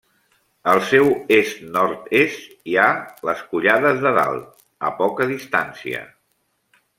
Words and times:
Al 0.71 0.79
seu 0.91 1.09
est-nord-est 1.35 2.55
hi 2.71 2.77
ha 2.77 2.87
les 3.31 3.43
Collades 3.53 4.01
de 4.07 4.15
Dalt, 4.17 4.49
a 4.89 4.93
poca 5.03 5.29
distància. 5.35 6.03